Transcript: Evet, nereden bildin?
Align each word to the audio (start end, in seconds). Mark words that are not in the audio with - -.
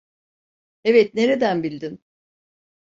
Evet, 0.83 1.13
nereden 1.15 1.63
bildin? 1.63 2.01